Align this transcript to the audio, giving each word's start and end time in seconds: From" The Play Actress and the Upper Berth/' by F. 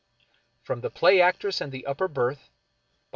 From" 0.63 0.81
The 0.81 0.89
Play 0.89 1.21
Actress 1.21 1.61
and 1.61 1.71
the 1.71 1.85
Upper 1.85 2.09
Berth/' 2.09 2.37
by 2.37 2.41
F. 2.45 2.49